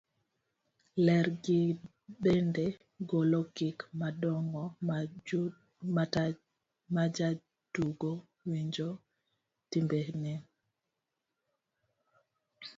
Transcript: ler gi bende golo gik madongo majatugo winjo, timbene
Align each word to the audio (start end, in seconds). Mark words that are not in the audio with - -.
ler 1.05 1.27
gi 1.43 1.59
bende 2.23 2.65
golo 3.09 3.39
gik 3.57 3.79
madongo 3.99 4.63
majatugo 6.91 8.11
winjo, 8.49 8.89
timbene 9.71 10.33